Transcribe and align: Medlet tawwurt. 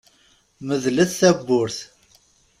Medlet 0.67 1.11
tawwurt. 1.19 1.77